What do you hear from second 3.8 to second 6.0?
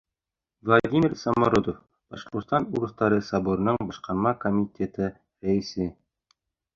башҡарма комитеты рәйесе: